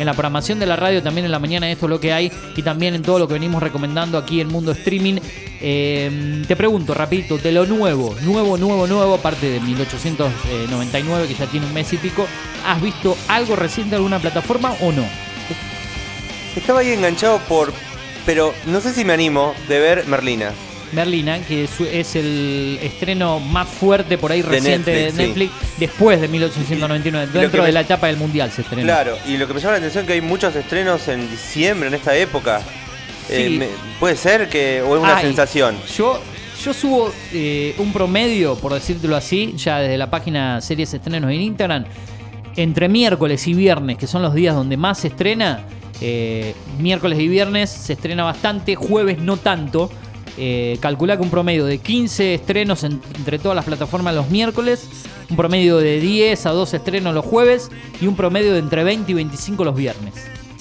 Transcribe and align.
en 0.00 0.06
la 0.06 0.14
programación 0.14 0.58
de 0.58 0.64
la 0.64 0.76
radio, 0.76 1.02
también 1.02 1.26
en 1.26 1.30
la 1.30 1.38
mañana 1.38 1.70
esto 1.70 1.84
es 1.84 1.90
lo 1.90 2.00
que 2.00 2.12
hay 2.12 2.32
y 2.56 2.62
también 2.62 2.94
en 2.94 3.02
todo 3.02 3.18
lo 3.18 3.28
que 3.28 3.34
venimos 3.34 3.62
recomendando 3.62 4.16
aquí 4.16 4.40
en 4.40 4.48
Mundo 4.48 4.72
Streaming. 4.72 5.18
Eh, 5.60 6.42
te 6.48 6.56
pregunto, 6.56 6.94
rapidito, 6.94 7.36
de 7.36 7.52
lo 7.52 7.66
nuevo, 7.66 8.16
nuevo, 8.22 8.56
nuevo, 8.56 8.86
nuevo, 8.86 9.14
aparte 9.14 9.50
de 9.50 9.60
1899 9.60 11.28
que 11.28 11.34
ya 11.34 11.46
tiene 11.46 11.66
un 11.66 11.74
mes 11.74 11.92
y 11.92 11.98
pico, 11.98 12.26
¿has 12.66 12.80
visto 12.80 13.14
algo 13.28 13.56
reciente 13.56 13.94
en 13.94 13.96
alguna 13.96 14.18
plataforma 14.18 14.74
o 14.80 14.90
no? 14.90 15.04
Estaba 16.56 16.80
ahí 16.80 16.92
enganchado 16.92 17.38
por. 17.40 17.70
Pero 18.24 18.54
no 18.66 18.80
sé 18.80 18.94
si 18.94 19.04
me 19.04 19.12
animo 19.12 19.54
de 19.68 19.80
ver 19.80 20.06
Merlina. 20.06 20.52
Merlina, 20.92 21.38
que 21.40 21.64
es, 21.64 21.80
es 21.80 22.16
el 22.16 22.78
estreno 22.82 23.38
más 23.40 23.68
fuerte 23.68 24.18
por 24.18 24.32
ahí 24.32 24.42
De 24.42 24.48
reciente 24.48 24.92
Netflix, 24.92 25.16
de 25.16 25.26
Netflix, 25.26 25.52
después 25.78 26.20
de 26.20 26.28
1899, 26.28 27.26
lo 27.26 27.32
que 27.32 27.38
dentro 27.40 27.60
me- 27.62 27.66
de 27.66 27.72
la 27.72 27.80
etapa 27.80 28.06
del 28.08 28.16
Mundial 28.16 28.50
se 28.50 28.62
estrenó. 28.62 28.82
Claro, 28.84 29.16
y 29.28 29.36
lo 29.36 29.46
que 29.46 29.54
me 29.54 29.60
llama 29.60 29.72
la 29.72 29.78
atención 29.78 30.02
es 30.04 30.06
que 30.08 30.14
hay 30.14 30.20
muchos 30.20 30.54
estrenos 30.56 31.06
en 31.08 31.30
diciembre, 31.30 31.88
en 31.88 31.94
esta 31.94 32.16
época. 32.16 32.60
Eh, 33.28 33.46
Sí. 33.48 33.58
me- 33.58 33.68
¿Puede 34.00 34.16
ser 34.16 34.48
que.? 34.48 34.82
¿O 34.82 34.96
es 34.96 35.02
una 35.02 35.16
Ay, 35.18 35.26
sensación? 35.26 35.76
Yo, 35.96 36.20
yo 36.64 36.74
subo 36.74 37.12
eh, 37.32 37.74
un 37.78 37.92
promedio, 37.92 38.56
por 38.56 38.74
decírtelo 38.74 39.14
así, 39.16 39.54
ya 39.56 39.78
desde 39.78 39.96
la 39.96 40.10
página 40.10 40.60
Series 40.60 40.92
Estrenos 40.92 41.30
en 41.30 41.40
Instagram, 41.40 41.84
entre 42.56 42.88
miércoles 42.88 43.46
y 43.46 43.54
viernes, 43.54 43.96
que 43.96 44.06
son 44.08 44.22
los 44.22 44.34
días 44.34 44.54
donde 44.54 44.76
más 44.76 44.98
se 44.98 45.08
estrena. 45.08 45.64
eh, 46.02 46.54
miércoles 46.78 47.18
y 47.20 47.28
viernes 47.28 47.68
se 47.68 47.92
estrena 47.92 48.24
bastante, 48.24 48.74
jueves 48.74 49.18
no 49.18 49.36
tanto. 49.36 49.90
Eh, 50.42 50.78
calcula 50.80 51.18
que 51.18 51.22
un 51.22 51.28
promedio 51.28 51.66
de 51.66 51.76
15 51.78 52.32
estrenos 52.32 52.82
en- 52.84 53.00
entre 53.14 53.38
todas 53.38 53.54
las 53.54 53.66
plataformas 53.66 54.14
los 54.14 54.30
miércoles, 54.30 54.88
un 55.28 55.36
promedio 55.36 55.76
de 55.76 56.00
10 56.00 56.46
a 56.46 56.50
12 56.52 56.78
estrenos 56.78 57.12
los 57.14 57.26
jueves 57.26 57.68
y 58.00 58.06
un 58.06 58.16
promedio 58.16 58.54
de 58.54 58.58
entre 58.60 58.82
20 58.82 59.12
y 59.12 59.14
25 59.16 59.64
los 59.64 59.76
viernes. 59.76 60.14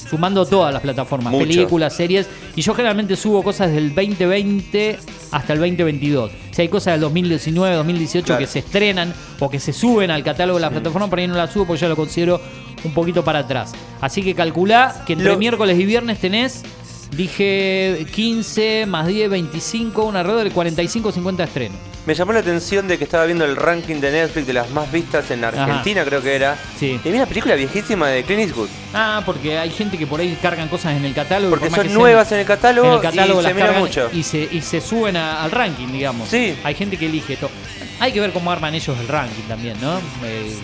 Sumando 0.10 0.46
todas 0.46 0.74
las 0.74 0.82
plataformas, 0.82 1.32
Mucho. 1.32 1.46
películas, 1.48 1.96
series. 1.96 2.28
Y 2.58 2.62
yo 2.62 2.74
generalmente 2.74 3.16
subo 3.16 3.42
cosas 3.44 3.72
del 3.72 3.94
2020 3.96 4.98
hasta 5.32 5.54
el 5.54 5.60
2022. 5.60 6.32
Si 6.52 6.62
hay 6.64 6.68
cosas 6.68 6.96
del 6.96 7.02
2019, 7.02 7.76
2018 7.76 8.26
Claro. 8.26 8.40
que 8.40 8.48
se 8.48 8.60
estrenan 8.60 9.14
o 9.40 9.50
que 9.50 9.60
se 9.60 9.72
suben 9.72 10.12
al 10.12 10.24
catálogo 10.24 10.58
de 10.58 10.62
las 10.64 10.72
plataformas, 10.72 11.10
por 11.10 11.20
ahí 11.20 11.28
no 11.28 11.36
las 11.36 11.54
subo 11.54 11.66
porque 11.68 11.82
ya 11.82 11.88
lo 11.88 11.96
considero 11.96 12.42
un 12.84 12.94
poquito 12.94 13.24
para 13.24 13.40
atrás. 13.40 13.72
Así 14.02 14.24
que 14.24 14.34
calculá 14.36 15.04
que 15.06 15.14
entre 15.14 15.30
Lo- 15.30 15.38
miércoles 15.38 15.80
y 15.80 15.86
viernes 15.86 16.20
tenés, 16.20 16.64
dije 17.12 18.06
15 18.14 18.86
más 18.88 19.08
10, 19.08 19.30
25, 19.30 20.04
un 20.06 20.16
alrededor 20.16 20.44
de 20.46 20.52
45, 20.52 21.12
50 21.12 21.44
estrenos. 21.44 21.78
Me 22.06 22.16
llamó 22.16 22.34
la 22.34 22.40
atención 22.40 22.88
de 22.88 22.98
que 22.98 23.04
estaba 23.04 23.26
viendo 23.26 23.46
el 23.46 23.56
ranking 23.56 23.98
de 23.98 24.12
Netflix 24.12 24.48
de 24.48 24.54
las 24.54 24.70
más 24.72 24.92
vistas 24.92 25.30
en 25.32 25.44
Argentina, 25.44 26.04
creo 26.06 26.22
que 26.24 26.34
era. 26.36 26.58
Sí. 26.80 27.00
Y 27.04 27.10
vi 27.10 27.16
una 27.18 27.26
película 27.28 27.54
viejísima 27.56 28.08
de 28.08 28.24
Clint 28.24 28.42
Eastwood. 28.44 28.70
Ah, 28.94 29.22
porque 29.26 29.60
hay 29.60 29.70
gente 29.70 29.98
que 29.98 30.08
por 30.08 30.20
ahí 30.20 30.36
cargan 30.42 30.70
cosas 30.70 30.96
en 30.98 31.06
el 31.06 31.14
catálogo. 31.14 31.52
Porque 31.52 31.70
por 31.70 31.86
son 31.86 31.94
nuevas 31.94 32.32
en 32.32 32.40
el 32.40 32.46
catálogo, 32.46 32.88
en 32.88 32.94
el 32.96 33.02
catálogo 33.02 33.42
y 33.42 33.46
se 33.46 33.54
mira 33.54 33.72
mucho. 33.74 34.10
Y 34.14 34.24
se, 34.24 34.48
y 34.52 34.62
se 34.62 34.82
suben 34.82 35.18
a- 35.18 35.44
al 35.44 35.52
ranking, 35.52 35.88
digamos. 35.92 36.30
Sí. 36.30 36.56
Hay 36.64 36.74
gente 36.74 36.98
que 36.98 37.06
elige 37.06 37.34
esto. 37.34 37.52
Hay 38.00 38.12
que 38.12 38.22
ver 38.22 38.32
cómo 38.32 38.50
arman 38.52 38.74
ellos 38.74 38.98
el 38.98 39.08
ranking 39.08 39.44
también, 39.48 39.76
¿no? 39.82 39.98
Eh, 40.24 40.56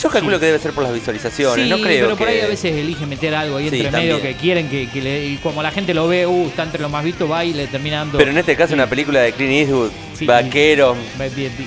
Yo 0.00 0.08
calculo 0.08 0.36
Sí. 0.36 0.40
que 0.40 0.46
debe 0.46 0.58
ser 0.58 0.72
por 0.72 0.84
las 0.84 0.92
visualizaciones, 0.92 1.64
sí, 1.64 1.70
no 1.70 1.78
creo 1.78 2.06
pero 2.06 2.16
por 2.16 2.26
que... 2.28 2.32
ahí 2.34 2.40
a 2.40 2.46
veces 2.46 2.74
eligen 2.74 3.08
meter 3.08 3.34
algo 3.34 3.56
ahí 3.56 3.68
Sí, 3.70 3.76
entre 3.76 3.90
medio 3.92 4.14
también. 4.16 4.34
que 4.36 4.40
quieren 4.40 4.68
que, 4.68 4.88
que 4.88 5.00
le, 5.02 5.26
y 5.26 5.36
como 5.38 5.62
la 5.62 5.70
gente 5.70 5.92
lo 5.94 6.08
ve, 6.08 6.26
uh, 6.26 6.46
está 6.48 6.62
entre 6.62 6.80
los 6.80 6.90
más 6.90 7.04
vistos, 7.04 7.30
va 7.30 7.44
y 7.44 7.52
le 7.52 7.66
termina 7.66 7.98
dando. 7.98 8.18
Pero 8.18 8.30
en 8.30 8.38
este 8.38 8.56
caso 8.56 8.74
una 8.74 8.86
película 8.88 9.20
de 9.20 9.32
Clint 9.32 9.52
Eastwood, 9.52 9.90
vaquero, 10.26 10.96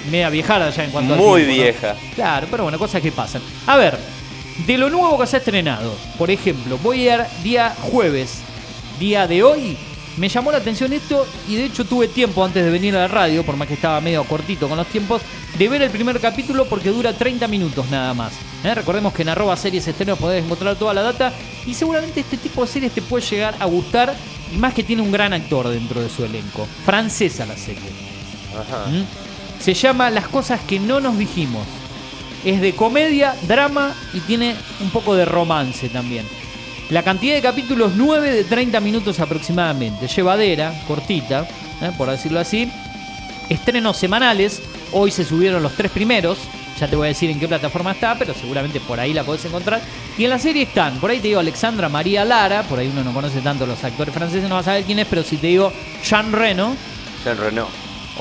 media 0.10 0.30
viejada 0.30 0.70
ya 0.70 0.84
en 0.84 0.92
cuanto 0.92 1.16
muy 1.16 1.44
tiempo, 1.44 1.58
¿no? 1.58 1.64
vieja. 1.64 1.96
Claro, 2.16 2.48
pero 2.50 2.64
bueno, 2.64 2.78
cosas 2.80 3.02
que 3.02 3.12
pasan. 3.12 3.42
A 3.68 3.78
ver, 3.78 3.98
de 4.66 4.78
lo 4.78 4.90
nuevo 4.90 5.20
que 5.20 5.28
se 5.28 5.36
ha 5.38 5.40
estrenado, 5.40 5.96
por 6.18 6.30
ejemplo, 6.32 6.78
voy 6.80 7.08
a 7.10 7.16
ir 7.16 7.22
día 7.44 7.76
jueves, 7.82 8.40
día 9.00 9.28
de 9.28 9.44
hoy, 9.44 9.78
me 10.18 10.30
llamó 10.30 10.52
la 10.52 10.60
atención 10.60 10.94
esto 10.94 11.26
y 11.48 11.56
de 11.56 11.66
hecho 11.66 11.86
tuve 11.86 12.08
tiempo 12.08 12.44
antes 12.44 12.64
de 12.64 12.70
venir 12.70 12.96
a 12.96 13.00
la 13.00 13.08
radio, 13.08 13.44
por 13.44 13.58
más 13.58 13.68
que 13.68 13.74
estaba 13.74 14.00
medio 14.02 14.24
cortito 14.26 14.68
con 14.68 14.78
los 14.78 14.88
tiempos, 14.88 15.22
de 15.58 15.70
ver 15.70 15.82
el 15.82 15.90
primer 15.90 16.20
capítulo 16.20 16.66
porque 16.66 16.90
dura 16.90 17.14
30 17.14 17.48
minutos 17.48 17.90
nada 17.90 18.14
más. 18.14 18.34
¿eh? 18.64 18.74
Recordemos 18.76 19.14
que 19.14 19.24
en 19.24 19.30
arroba 19.30 19.58
series 19.58 19.88
estrenos 19.88 20.20
podés 20.20 20.44
encontrar 20.44 20.76
toda 20.76 20.94
la 20.94 21.02
data 21.02 21.34
y 21.66 21.74
seguramente 21.74 22.20
este 22.20 22.38
tipo 22.38 22.62
de 22.62 22.72
series 22.72 22.92
te 22.92 23.02
puede 23.02 23.26
llegar 23.26 23.56
a 23.60 23.66
gustar 23.66 24.16
y 24.54 24.58
más 24.58 24.74
que 24.74 24.84
tiene 24.84 25.02
un 25.02 25.12
gran 25.12 25.34
actor 25.34 25.68
dentro 25.70 26.02
de 26.02 26.10
su 26.10 26.24
elenco. 26.24 26.68
Francesa 26.86 27.46
la 27.46 27.58
serie. 27.58 27.82
Ajá. 28.52 28.90
¿Mm? 28.90 29.06
Se 29.60 29.74
llama 29.74 30.10
Las 30.10 30.28
cosas 30.28 30.60
que 30.62 30.80
no 30.80 31.00
nos 31.00 31.18
dijimos. 31.18 31.66
Es 32.46 32.60
de 32.60 32.76
comedia, 32.76 33.36
drama 33.48 33.96
y 34.14 34.20
tiene 34.20 34.56
un 34.82 34.90
poco 34.90 35.16
de 35.16 35.24
romance 35.24 35.88
también. 35.90 36.26
La 36.94 37.02
cantidad 37.02 37.34
de 37.34 37.42
capítulos 37.42 37.94
9 37.96 38.30
de 38.30 38.44
30 38.44 38.80
minutos 38.80 39.20
aproximadamente. 39.20 40.08
Llevadera, 40.08 40.72
cortita, 40.88 41.48
¿eh? 41.82 41.90
por 41.98 42.08
decirlo 42.08 42.40
así. 42.40 42.72
Estrenos 43.50 43.98
semanales. 43.98 44.62
Hoy 44.92 45.10
se 45.10 45.26
subieron 45.26 45.64
los 45.64 45.74
tres 45.76 45.90
primeros. 45.90 46.38
Ya 46.80 46.88
te 46.88 46.96
voy 46.96 47.06
a 47.06 47.08
decir 47.10 47.32
en 47.32 47.40
qué 47.40 47.48
plataforma 47.48 47.94
está, 47.94 48.16
pero 48.20 48.36
seguramente 48.36 48.80
por 48.80 49.00
ahí 49.00 49.12
la 49.12 49.24
podés 49.24 49.44
encontrar. 49.46 49.82
Y 50.20 50.26
en 50.26 50.30
la 50.30 50.38
serie 50.38 50.62
están, 50.64 51.00
por 51.00 51.10
ahí 51.10 51.18
te 51.20 51.30
digo 51.30 51.40
Alexandra 51.40 51.90
María 51.90 52.24
Lara, 52.26 52.62
por 52.62 52.78
ahí 52.78 52.88
uno 52.92 53.04
no 53.04 53.12
conoce 53.12 53.42
tanto 53.42 53.66
los 53.66 53.84
actores 53.84 54.14
franceses, 54.14 54.48
no 54.48 54.54
vas 54.56 54.68
a 54.68 54.72
saber 54.72 54.84
quién 54.84 55.00
es, 55.00 55.08
pero 55.08 55.24
si 55.24 55.38
te 55.38 55.48
digo 55.48 55.74
Jean 56.08 56.32
Reno, 56.32 56.76
Jean 57.24 57.38
Reno. 57.40 57.68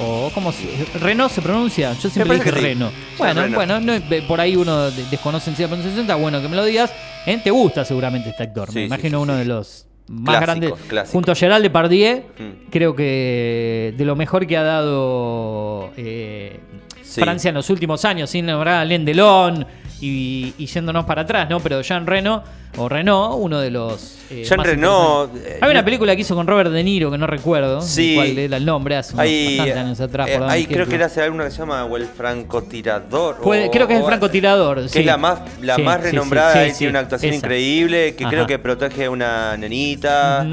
o 0.01 0.31
¿cómo 0.33 0.51
se, 0.53 0.67
Renault 0.99 1.31
se 1.33 1.43
pronuncia? 1.43 1.93
Yo 2.03 2.09
siempre 2.09 2.39
dije 2.39 2.51
sí. 2.51 2.57
Reno. 2.61 2.91
Jean 2.91 3.19
Bueno, 3.19 3.43
Reno. 3.43 3.55
bueno, 3.57 3.81
no, 3.81 3.93
eh, 3.95 4.23
por 4.27 4.41
ahí 4.41 4.57
uno 4.57 4.91
de- 4.91 5.05
desconoce 5.11 5.51
en 5.51 5.57
sí 5.57 5.63
la 5.63 5.69
pronunciación, 5.69 6.03
está 6.05 6.15
bueno 6.15 6.41
que 6.41 6.49
me 6.49 6.57
lo 6.57 6.65
digas. 6.65 6.91
¿Eh? 7.27 7.41
Te 7.43 7.51
gusta 7.51 7.85
seguramente 7.85 8.31
este 8.31 8.43
actor. 8.45 8.69
Sí, 8.71 8.81
me 8.81 8.85
imagino 8.87 9.19
sí, 9.19 9.23
uno 9.23 9.35
de 9.37 9.45
los 9.45 9.87
más 10.09 10.41
grandes. 10.41 10.73
Junto 11.11 11.33
a 11.33 11.35
Gerald 11.35 11.63
Depardieu, 11.63 12.23
Mm. 12.39 12.71
creo 12.71 12.95
que 12.97 13.95
de 13.97 14.05
lo 14.05 14.17
mejor 14.17 14.47
que 14.47 14.57
ha 14.57 14.63
dado 14.63 15.91
eh. 15.97 16.61
Francia 17.05 17.51
en 17.51 17.55
los 17.57 17.69
últimos 17.69 18.05
años, 18.07 18.31
sin 18.31 18.47
nombrar 18.47 18.77
a 18.77 18.81
Alain 18.81 19.05
Delon 19.05 19.67
y, 20.05 20.53
y 20.59 20.67
yéndonos 20.67 21.05
para 21.05 21.23
atrás, 21.23 21.49
¿no? 21.49 21.61
Pero 21.61 21.81
Jean 21.81 22.07
Reno, 22.07 22.43
o 22.77 22.89
Renault, 22.89 23.37
uno 23.39 23.61
de 23.61 23.71
los. 23.71 24.19
eh, 24.31 24.43
Jean 24.45 24.65
Reno, 24.65 25.31
eh, 25.37 25.59
Hay 25.61 25.71
una 25.71 25.81
no- 25.81 25.85
película 25.85 26.17
que 26.17 26.23
hizo 26.23 26.35
con 26.35 26.47
Robert 26.47 26.71
De 26.73 26.83
Niro 26.83 27.11
que 27.11 27.19
no 27.19 27.27
recuerdo 27.29 27.81
Sí. 27.81 28.15
cuál 28.17 28.37
era 28.37 28.57
el 28.57 28.65
nombre, 28.67 28.97
hace 28.97 29.15
Hay, 29.21 29.61
años 29.61 30.01
atrás. 30.01 30.29
eh, 30.29 30.39
por 30.39 30.49
hay 30.51 30.67
creo 30.67 30.87
que 30.87 30.97
era 30.97 31.07
hace 31.07 31.23
alguna 31.23 31.45
que 31.45 31.53
se 31.53 31.59
llama 31.59 31.85
o 31.85 31.97
el 31.97 32.07
francotirador. 32.07 33.37
Puede- 33.43 33.69
o- 33.69 33.71
creo 33.71 33.87
que 33.87 33.95
es 33.95 34.01
el 34.01 34.07
francotirador. 34.07 34.83
Que 34.83 34.89
sí. 34.89 34.99
es 35.01 35.07
la 35.07 35.17
más, 35.17 35.39
la 35.61 35.77
Sí, 35.77 35.83
más 35.83 35.99
sí, 36.01 36.11
renombrada, 36.11 36.65
sí, 36.71 36.79
tiene 36.79 36.91
una 36.91 37.01
actuación 37.01 37.31
esa. 37.35 37.39
increíble, 37.47 38.15
que 38.17 38.25
Ajá. 38.25 38.31
creo 38.33 38.47
que 38.47 38.59
protege 38.59 39.05
a 39.07 39.11
una 39.11 39.57
nenita. 39.57 40.45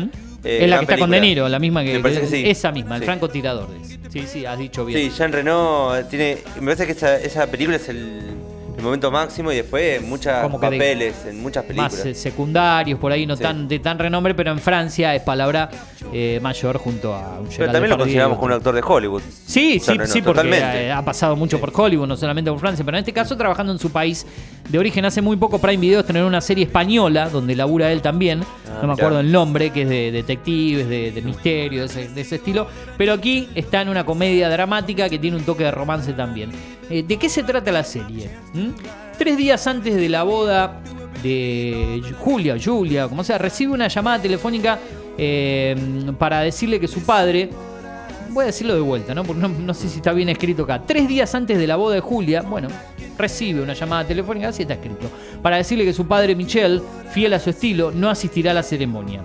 Eh, 0.43 0.59
es 0.63 0.69
la 0.69 0.77
que 0.77 0.83
está 0.85 0.97
con. 0.97 1.09
De 1.11 1.19
Niro, 1.19 1.49
la 1.49 1.59
misma 1.59 1.83
que. 1.83 2.01
Que 2.01 2.27
sí. 2.27 2.43
Esa 2.47 2.71
misma, 2.71 2.95
el 2.95 3.01
Sí. 3.01 3.05
francotirador. 3.05 3.67
dice. 3.77 3.99
Sí, 4.09 4.23
sí, 4.27 4.45
has 4.45 4.57
dicho 4.57 4.85
bien. 4.85 4.99
Sí, 5.11 5.15
Jean 5.17 5.31
Reno 5.31 5.91
tiene. 6.09 6.37
Me 6.59 6.65
parece 6.75 6.85
que 6.85 6.93
esa, 6.93 7.17
esa 7.17 7.45
película 7.47 7.75
es 7.77 7.89
el, 7.89 8.21
el 8.79 8.85
momento 8.85 9.11
máximo 9.11 9.51
y 9.51 9.55
después 9.57 10.01
muchos 10.01 10.33
Como 10.41 10.57
de- 10.59 10.67
papeles 10.69 11.15
en 11.27 11.41
muchas 11.41 11.63
películas. 11.63 11.93
más 11.93 12.05
eh, 12.05 12.15
secundarios, 12.15 12.99
por 12.99 13.11
ahí 13.11 13.25
no 13.25 13.35
Sí. 13.35 13.43
tan 13.43 13.67
de 13.67 13.79
tan 13.79 13.99
renombre, 13.99 14.33
pero 14.33 14.51
en 14.51 14.59
Francia 14.59 15.13
es 15.15 15.21
palabra 15.21 15.69
eh, 16.13 16.39
mayor 16.41 16.77
junto 16.77 17.13
a 17.13 17.39
un 17.39 17.45
Pero 17.45 17.51
Gerard 17.51 17.71
también 17.73 17.89
lo 17.91 17.97
consideramos 17.97 18.37
como 18.37 18.47
un 18.47 18.53
actor 18.53 18.73
de 18.75 18.81
Hollywood. 18.85 19.21
Sí, 19.45 19.79
sí, 19.79 19.91
sí, 20.05 20.21
porque 20.21 20.21
totalmente. 20.21 20.85
eh, 20.87 20.91
ha 20.91 21.03
pasado 21.03 21.35
mucho 21.35 21.59
por 21.59 21.71
Hollywood, 21.75 22.07
no 22.07 22.17
solamente 22.17 22.49
por 22.49 22.59
Francia, 22.59 22.83
pero 22.85 22.97
en 22.97 23.01
este 23.01 23.13
caso 23.13 23.35
trabajando 23.37 23.71
en 23.73 23.79
su 23.79 23.91
país 23.91 24.25
de 24.69 24.79
origen. 24.79 25.05
Hace 25.05 25.21
muy 25.21 25.37
poco 25.37 25.59
Prime 25.59 25.77
Video 25.77 26.03
tener 26.03 26.23
una 26.23 26.41
serie 26.41 26.63
española 26.65 27.29
donde 27.29 27.55
labura 27.55 27.91
él 27.91 28.01
también, 28.01 28.41
Ah, 28.67 28.79
no 28.81 28.87
me 28.87 28.93
acuerdo 28.93 29.19
el 29.19 29.31
nombre, 29.31 29.71
que 29.71 29.81
es 29.81 29.89
de 29.89 30.11
detectives, 30.11 30.87
de, 30.87 31.11
de 31.11 31.21
misterio, 31.21 31.81
de 31.81 31.85
ese, 31.87 32.07
de 32.07 32.21
ese 32.21 32.35
estilo, 32.35 32.67
pero 32.97 33.13
aquí 33.13 33.49
está 33.55 33.81
en 33.81 33.89
una 33.89 34.05
comedia 34.05 34.47
dramática 34.49 35.09
que 35.09 35.19
tiene 35.19 35.35
un 35.37 35.43
toque 35.43 35.63
de 35.65 35.71
romance 35.71 36.13
también. 36.13 36.51
Eh, 36.89 37.03
¿De 37.03 37.17
qué 37.17 37.29
se 37.29 37.43
trata 37.43 37.71
la 37.71 37.83
serie? 37.83 38.29
¿Mm? 38.53 38.69
Tres 39.17 39.37
días 39.37 39.65
antes 39.67 39.95
de 39.95 40.09
la 40.09 40.23
boda 40.23 40.81
de 41.21 42.01
Julia, 42.19 42.55
Julia, 42.63 43.07
como 43.07 43.23
sea, 43.23 43.37
recibe 43.37 43.73
una 43.73 43.87
llamada 43.87 44.21
telefónica 44.21 44.79
eh, 45.17 45.75
para 46.17 46.41
decirle 46.41 46.79
que 46.79 46.87
su 46.87 47.01
padre 47.03 47.49
voy 48.29 48.43
a 48.43 48.47
decirlo 48.47 48.75
de 48.75 48.81
vuelta, 48.81 49.13
¿no? 49.13 49.23
Porque 49.23 49.41
no, 49.41 49.49
no 49.49 49.73
sé 49.73 49.89
si 49.89 49.97
está 49.97 50.13
bien 50.13 50.29
escrito 50.29 50.63
acá. 50.63 50.81
Tres 50.85 51.07
días 51.07 51.33
antes 51.35 51.57
de 51.57 51.67
la 51.67 51.75
boda 51.75 51.95
de 51.95 52.01
Julia, 52.01 52.41
bueno, 52.41 52.69
recibe 53.17 53.61
una 53.61 53.73
llamada 53.73 54.05
telefónica, 54.05 54.49
así 54.49 54.61
está 54.61 54.75
escrito, 54.75 55.09
para 55.41 55.57
decirle 55.57 55.83
que 55.83 55.93
su 55.93 56.07
padre 56.07 56.35
Michel, 56.35 56.81
fiel 57.11 57.33
a 57.33 57.39
su 57.39 57.49
estilo, 57.49 57.91
no 57.91 58.09
asistirá 58.09 58.51
a 58.51 58.53
la 58.53 58.63
ceremonia. 58.63 59.21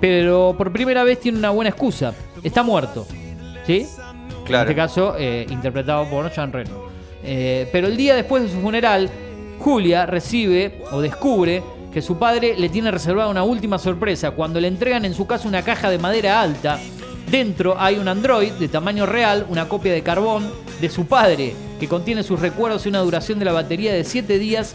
Pero 0.00 0.54
por 0.56 0.72
primera 0.72 1.02
vez 1.02 1.18
tiene 1.20 1.38
una 1.38 1.50
buena 1.50 1.70
excusa. 1.70 2.14
Está 2.42 2.62
muerto. 2.62 3.06
¿Sí? 3.66 3.86
Claro. 4.48 4.62
En 4.62 4.70
este 4.70 4.80
caso, 4.80 5.14
eh, 5.18 5.46
interpretado 5.50 6.08
por 6.08 6.32
Jean 6.32 6.52
Reno. 6.52 6.88
Eh, 7.22 7.68
pero 7.70 7.86
el 7.86 7.96
día 7.96 8.14
después 8.14 8.42
de 8.42 8.48
su 8.48 8.60
funeral, 8.60 9.10
Julia 9.58 10.06
recibe 10.06 10.82
o 10.90 11.00
descubre 11.00 11.62
que 11.92 12.00
su 12.00 12.18
padre 12.18 12.54
le 12.56 12.68
tiene 12.68 12.90
reservada 12.90 13.28
una 13.28 13.42
última 13.42 13.78
sorpresa 13.78 14.30
cuando 14.30 14.60
le 14.60 14.68
entregan 14.68 15.04
en 15.04 15.14
su 15.14 15.26
casa 15.26 15.48
una 15.48 15.62
caja 15.62 15.90
de 15.90 15.98
madera 15.98 16.40
alta. 16.40 16.78
Dentro 17.30 17.78
hay 17.78 17.96
un 17.98 18.08
Android 18.08 18.52
de 18.52 18.68
tamaño 18.68 19.04
real, 19.04 19.46
una 19.50 19.68
copia 19.68 19.92
de 19.92 20.02
carbón 20.02 20.50
de 20.80 20.88
su 20.88 21.06
padre, 21.06 21.54
que 21.78 21.88
contiene 21.88 22.22
sus 22.22 22.40
recuerdos 22.40 22.86
y 22.86 22.88
una 22.88 23.00
duración 23.00 23.38
de 23.38 23.44
la 23.44 23.52
batería 23.52 23.92
de 23.92 24.04
7 24.04 24.38
días. 24.38 24.74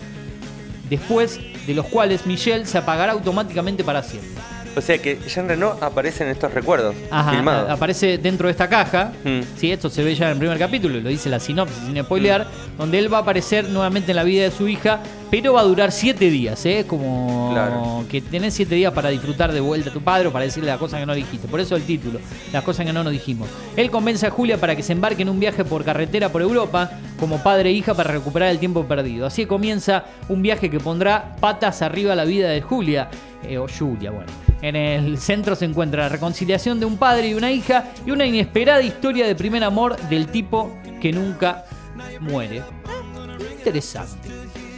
Después 0.90 1.40
de 1.66 1.74
los 1.74 1.88
cuales 1.88 2.28
Michelle 2.28 2.66
se 2.66 2.78
apagará 2.78 3.14
automáticamente 3.14 3.84
para 3.84 4.04
siempre. 4.04 4.53
O 4.76 4.82
sea 4.82 4.98
que 4.98 5.20
Jean 5.28 5.48
Reno 5.48 5.76
aparece 5.82 6.24
en 6.24 6.32
estos 6.32 6.54
recuerdos 6.54 6.96
Ajá, 7.12 7.32
filmados. 7.32 7.70
aparece 7.70 8.18
dentro 8.18 8.48
de 8.48 8.52
esta 8.52 8.68
caja. 8.68 9.12
Mm. 9.24 9.42
Sí, 9.56 9.72
esto 9.72 9.90
se 9.90 10.04
ve 10.04 10.16
ya 10.16 10.26
en 10.26 10.32
el 10.34 10.38
primer 10.40 10.58
capítulo, 10.58 11.00
lo 11.00 11.10
dice 11.10 11.30
la 11.30 11.40
sinopsis 11.40 11.78
sin 11.86 12.02
spoilear, 12.04 12.48
donde 12.78 12.98
él 12.98 13.14
va 13.14 13.20
a 13.20 13.22
aparecer 13.22 13.70
nuevamente 13.70 14.12
en 14.12 14.16
la 14.16 14.24
vida 14.24 14.44
de 14.44 14.52
su 14.52 14.68
hija, 14.68 15.00
pero 15.30 15.54
va 15.54 15.62
a 15.62 15.64
durar 15.64 15.92
siete 15.92 16.30
días, 16.32 16.66
¿eh? 16.66 16.86
Como 16.88 17.52
Claro. 17.54 18.04
que 18.10 18.20
tenés 18.22 18.56
siete 18.56 18.74
días 18.76 18.92
para 18.94 19.10
disfrutar 19.10 19.52
de 19.52 19.60
vuelta 19.60 19.92
a 19.92 19.94
tu 19.94 20.02
padre 20.02 20.28
o 20.28 20.32
para 20.32 20.46
decirle 20.46 20.70
las 20.70 20.80
cosas 20.80 21.00
que 21.00 21.06
no 21.06 21.14
dijiste. 21.14 21.48
Por 21.48 21.60
eso 21.60 21.76
el 21.76 21.84
título, 21.84 22.20
las 22.52 22.64
cosas 22.64 22.86
que 22.86 22.94
no 22.94 23.04
nos 23.04 23.12
dijimos. 23.14 23.48
Él 23.76 23.92
convence 23.92 24.26
a 24.26 24.32
Julia 24.32 24.58
para 24.58 24.76
que 24.76 24.82
se 24.84 24.94
embarque 24.94 25.22
en 25.22 25.30
un 25.30 25.40
viaje 25.40 25.64
por 25.64 25.84
carretera 25.84 26.30
por 26.30 26.42
Europa, 26.42 26.90
como 27.20 27.42
padre 27.44 27.70
e 27.70 27.74
hija, 27.74 27.94
para 27.94 28.12
recuperar 28.12 28.50
el 28.50 28.58
tiempo 28.60 28.86
perdido. 28.86 29.28
Así 29.28 29.46
comienza 29.46 30.06
un 30.30 30.42
viaje 30.42 30.70
que 30.70 30.80
pondrá 30.80 31.36
patas 31.40 31.82
arriba 31.84 32.14
a 32.14 32.16
la 32.16 32.26
vida 32.26 32.50
de 32.50 32.62
Julia, 32.62 33.08
eh, 33.48 33.58
o 33.58 33.68
Julia, 33.68 34.10
bueno. 34.12 34.32
En 34.64 34.78
el 34.78 35.18
centro 35.20 35.56
se 35.58 35.66
encuentra 35.66 36.04
la 36.04 36.10
reconciliación 36.10 36.80
de 36.80 36.86
un 36.86 36.96
padre 36.98 37.28
y 37.28 37.34
una 37.34 37.52
hija 37.52 37.92
y 38.06 38.12
una 38.12 38.26
inesperada 38.26 38.82
historia 38.82 39.28
de 39.28 39.36
primer 39.36 39.62
amor 39.64 39.98
del 40.08 40.28
tipo 40.28 40.74
que 41.02 41.12
nunca 41.12 41.66
muere. 42.22 42.62
Interesante. 43.58 44.30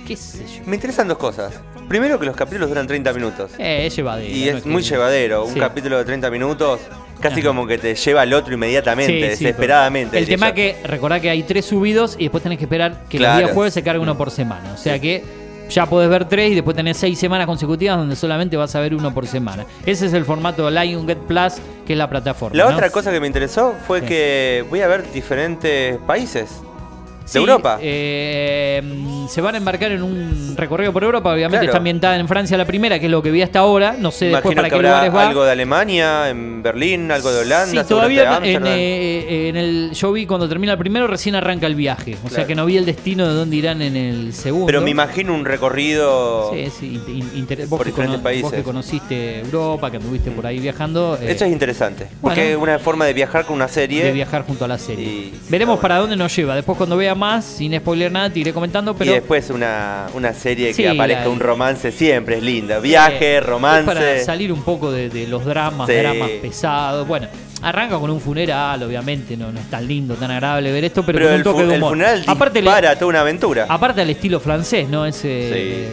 ¿Qué 0.08 0.16
sé 0.16 0.40
yo? 0.48 0.64
Me 0.66 0.76
interesan 0.76 1.08
dos 1.08 1.20
cosas. 1.20 1.54
Primero 1.88 2.20
que 2.20 2.26
los 2.26 2.36
capítulos 2.36 2.68
duran 2.70 2.88
30 2.88 3.14
minutos. 3.14 3.52
Eh, 3.60 3.86
es 3.86 3.96
llevadero. 3.96 4.36
Y 4.36 4.50
es 4.50 4.66
muy 4.66 4.82
llevadero. 4.82 5.46
Un 5.46 5.54
Sí. 5.54 5.60
capítulo 5.60 6.00
de 6.00 6.06
30 6.06 6.32
minutos 6.32 6.80
casi 7.22 7.42
Ajá. 7.42 7.50
como 7.50 7.68
que 7.68 7.78
te 7.78 7.94
lleva 7.94 8.22
al 8.22 8.34
otro 8.34 8.56
inmediatamente, 8.56 9.30
Sí, 9.32 9.38
sí, 9.38 9.44
desesperadamente. 9.46 10.18
El 10.18 10.26
tema 10.26 10.50
yo. 10.50 10.56
que 10.56 10.78
recordá 10.84 11.20
que 11.20 11.30
hay 11.30 11.44
tres 11.44 11.66
subidos 11.66 12.16
y 12.18 12.24
después 12.24 12.42
tenés 12.42 12.58
que 12.58 12.66
esperar 12.66 13.04
que 13.08 13.18
Claro. 13.20 13.38
días 13.40 13.52
jueves 13.52 13.74
se 13.74 13.84
cargue 13.84 14.00
uno 14.02 14.18
por 14.18 14.32
semana. 14.32 14.74
O 14.74 14.78
sea 14.78 14.98
que 15.00 15.24
ya 15.70 15.86
podés 15.86 16.10
ver 16.10 16.26
tres 16.26 16.52
y 16.52 16.56
después 16.56 16.76
tenés 16.76 16.98
seis 16.98 17.18
semanas 17.20 17.48
consecutivas 17.48 17.98
donde 17.98 18.16
solamente 18.16 18.56
vas 18.58 18.76
a 18.76 18.80
ver 18.80 18.94
uno 18.96 19.14
por 19.14 19.28
semana. 19.28 19.66
Ese 19.86 20.06
es 20.08 20.14
el 20.14 20.26
formato 20.26 20.70
de 20.70 20.86
Lion 20.86 21.08
Get 21.08 21.20
Plus, 21.20 21.54
que 21.86 21.94
es 21.94 21.98
la 21.98 22.10
plataforma. 22.10 22.58
La 22.58 22.70
¿no? 22.70 22.76
otra 22.76 22.90
cosa 22.90 23.12
que 23.12 23.20
me 23.20 23.28
interesó 23.28 23.74
fue 23.88 24.02
Sí. 24.02 24.06
que 24.08 24.66
voy 24.70 24.82
a 24.82 24.88
ver 24.88 25.12
diferentes 25.12 25.98
países 26.06 26.62
de 27.34 27.40
Europa. 27.40 27.78
eh, 27.82 28.82
se 29.30 29.42
van 29.42 29.56
a 29.56 29.58
embarcar 29.58 29.92
en 29.92 30.04
un 30.04 30.54
recorrido 30.56 30.94
por 30.94 31.04
Europa. 31.04 31.32
Obviamente 31.34 31.58
Claro. 31.58 31.72
está 31.72 31.78
ambientada 31.78 32.16
en 32.18 32.28
Francia 32.28 32.58
la 32.58 32.66
primera, 32.66 33.00
que 33.00 33.06
es 33.06 33.12
lo 33.12 33.22
que 33.24 33.32
vi 33.32 33.42
hasta 33.42 33.60
ahora. 33.60 33.96
No 33.98 34.12
sé 34.12 34.26
después 34.28 34.56
para 34.56 34.70
que 34.70 34.76
qué 34.76 34.82
lugares 34.82 35.14
va. 35.14 35.28
algo 35.28 35.44
de 35.44 35.52
Alemania, 35.52 36.30
en 36.30 36.62
Berlín, 36.62 37.12
algo 37.12 37.32
de 37.32 37.42
Holanda, 37.42 37.82
Sí, 37.84 37.90
todavía 37.90 38.24
en, 38.24 38.28
Ámsterdam. 38.30 38.64
eh, 38.68 39.50
en 39.50 39.56
el 39.58 39.92
yo 39.94 40.12
vi 40.12 40.26
cuando 40.26 40.48
termina 40.48 40.74
el 40.74 40.78
primero 40.78 41.08
recién 41.08 41.36
arranca 41.36 41.66
el 41.68 41.76
viaje, 41.76 42.16
o 42.24 42.30
sea 42.30 42.46
que 42.46 42.54
no 42.56 42.66
vi 42.66 42.78
el 42.78 42.86
destino 42.86 43.28
de 43.28 43.34
dónde 43.34 43.56
irán 43.56 43.82
en 43.82 43.96
el 43.96 44.34
segundo. 44.34 44.68
Pero 44.68 44.82
me 44.82 44.92
imagino 44.92 45.34
un 45.34 45.46
recorrido. 45.46 46.52
Sí, 46.80 47.02
inter- 47.36 47.68
por 47.68 47.86
diferentes 47.86 47.96
cono- 47.96 48.08
vos 48.12 48.18
que 48.18 48.24
países. 48.50 48.64
conociste 48.64 49.40
Europa, 49.40 49.90
que 49.92 49.98
anduviste 49.98 50.32
por 50.32 50.46
ahí 50.46 50.60
viajando, 50.60 51.18
eh, 51.22 51.32
Eso 51.32 51.46
es 51.46 51.52
interesante. 51.52 52.08
Porque 52.22 52.56
bueno. 52.56 52.74
es 52.74 52.76
una 52.76 52.80
forma 52.80 53.06
de 53.06 53.14
viajar 53.14 53.46
con 53.46 53.56
una 53.56 53.68
serie. 53.68 54.04
de 54.04 54.12
viajar 54.12 54.44
junto 54.46 54.66
a 54.66 54.68
la 54.68 54.78
serie. 54.78 55.06
Y- 55.06 55.34
Veremos 55.50 55.80
para 55.80 55.98
dónde 55.98 56.16
nos 56.16 56.36
lleva. 56.36 56.56
Después 56.56 56.78
cuando 56.78 56.96
más, 57.16 57.46
sin 57.46 57.76
spoiler 57.78 58.12
nada, 58.12 58.30
te 58.30 58.40
iré 58.40 58.54
comentando, 58.54 58.96
pero 58.96 59.12
y 59.12 59.14
después 59.16 59.50
una, 59.50 60.08
una 60.14 60.34
serie 60.34 60.74
Sí, 60.74 60.84
que 60.84 60.90
aparezca 60.90 61.24
la- 61.26 61.30
un 61.30 61.40
romance 61.40 61.92
siempre 61.92 62.38
es 62.38 62.44
linda. 62.44 62.80
Viaje, 62.80 63.36
Eh, 63.36 63.40
romance. 63.40 63.86
para 63.86 64.20
salir 64.24 64.52
un 64.52 64.62
poco 64.64 64.92
de, 64.92 65.10
de 65.10 65.28
los 65.28 65.46
dramas, 65.46 65.88
Sí. 65.88 65.96
dramas 65.96 66.30
pesados. 66.42 67.08
Bueno, 67.08 67.28
arranca 67.62 67.98
con 67.98 68.12
un 68.12 68.20
funeral, 68.22 68.84
obviamente, 68.84 69.36
no, 69.38 69.52
no 69.52 69.60
es 69.60 69.70
tan 69.70 69.88
lindo, 69.88 70.16
tan 70.16 70.30
agradable 70.32 70.72
ver 70.72 70.84
esto, 70.86 71.04
pero, 71.06 71.18
pero 71.20 71.28
con 71.30 71.34
un 71.34 71.38
el, 71.40 71.44
toque 71.44 71.64
de 71.66 71.74
el 71.76 71.78
humor. 71.82 71.90
funeral 71.92 72.24
aparte, 72.28 72.62
le- 72.62 72.70
dispara 72.70 72.96
toda 72.96 73.10
una 73.10 73.22
aventura. 73.22 73.66
aparte 73.70 74.02
al 74.02 74.10
estilo 74.10 74.40
francés, 74.40 74.88
¿no? 74.90 75.06
Ese 75.06 75.22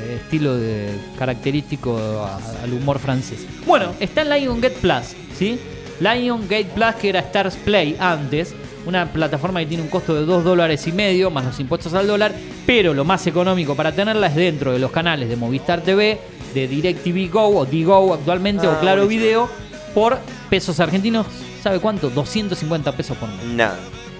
Sí. 0.08 0.14
estilo 0.24 0.56
de, 0.56 0.90
característico 1.18 1.98
a- 1.98 2.38
al 2.62 2.72
humor 2.72 2.98
francés. 2.98 3.46
Bueno, 3.66 3.92
está 4.00 4.22
en 4.22 4.30
Lion 4.30 4.60
Gate 4.60 4.76
Plus, 4.80 5.14
¿sí? 5.38 5.58
Lion 6.00 6.42
Gate 6.48 6.68
Plus, 6.74 6.94
que 7.00 7.08
era 7.10 7.20
Stars 7.20 7.56
Play 7.56 7.96
antes. 7.98 8.54
Una 8.84 9.12
plataforma 9.12 9.60
que 9.60 9.66
tiene 9.66 9.82
un 9.82 9.88
costo 9.88 10.14
de 10.14 10.24
2 10.24 10.42
dólares 10.42 10.86
y 10.88 10.92
medio, 10.92 11.30
más 11.30 11.44
los 11.44 11.60
impuestos 11.60 11.94
al 11.94 12.06
dólar, 12.06 12.34
pero 12.66 12.94
lo 12.94 13.04
más 13.04 13.26
económico 13.26 13.76
para 13.76 13.92
tenerla 13.92 14.26
es 14.26 14.34
dentro 14.34 14.72
de 14.72 14.80
los 14.80 14.90
canales 14.90 15.28
de 15.28 15.36
Movistar 15.36 15.82
TV, 15.82 16.18
de 16.52 16.68
DirecTV 16.68 17.32
Go 17.32 17.58
o 17.58 17.64
Digo 17.64 18.12
actualmente, 18.12 18.66
Ah, 18.66 18.70
o 18.72 18.80
Claro 18.80 19.02
buenísimo. 19.02 19.24
Video, 19.24 19.48
por 19.94 20.18
pesos 20.50 20.80
argentinos, 20.80 21.26
¿sabe 21.62 21.78
cuánto? 21.78 22.10
250 22.10 22.92
pesos 22.96 23.16
por 23.16 23.28
mes. 23.28 23.44
Nada. 23.44 23.78